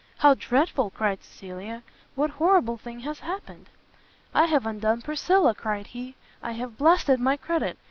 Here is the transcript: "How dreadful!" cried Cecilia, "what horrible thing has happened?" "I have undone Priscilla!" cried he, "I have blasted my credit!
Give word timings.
"How 0.17 0.33
dreadful!" 0.33 0.89
cried 0.89 1.21
Cecilia, 1.21 1.83
"what 2.15 2.31
horrible 2.31 2.75
thing 2.75 3.01
has 3.01 3.19
happened?" 3.19 3.69
"I 4.33 4.45
have 4.47 4.65
undone 4.65 5.03
Priscilla!" 5.03 5.53
cried 5.53 5.85
he, 5.85 6.15
"I 6.41 6.53
have 6.53 6.75
blasted 6.75 7.19
my 7.19 7.37
credit! 7.37 7.77